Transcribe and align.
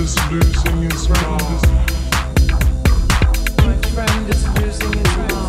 is 0.00 0.16
losing 0.30 0.82
his 0.82 1.08
mind. 1.10 1.62
My 3.58 3.76
friend 3.92 4.30
is 4.30 4.48
losing 4.56 4.92
his 4.94 5.16
mind. 5.18 5.39